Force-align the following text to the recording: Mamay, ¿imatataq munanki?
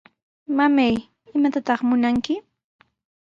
Mamay, 0.57 0.95
¿imatataq 1.35 1.79
munanki? 1.89 2.33